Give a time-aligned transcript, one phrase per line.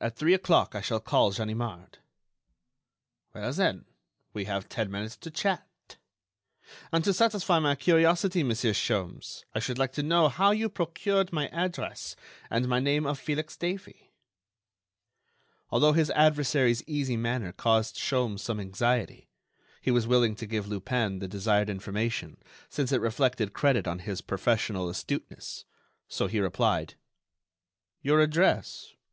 [0.00, 1.98] At three o'clock I shall call Ganimard."
[3.32, 3.84] "Well, then,
[4.32, 5.68] we have ten minutes to chat.
[6.90, 11.32] And to satisfy my curiosity, Monsieur Sholmes, I should like to know how you procured
[11.32, 12.16] my address
[12.50, 14.10] and my name of Felix Davey?"
[15.70, 19.28] Although his adversary's easy manner caused Sholmes some anxiety,
[19.80, 24.20] he was willing to give Lupin the desired information since it reflected credit on his
[24.20, 25.64] professional astuteness;
[26.08, 26.96] so he replied:
[28.02, 28.94] "Your address?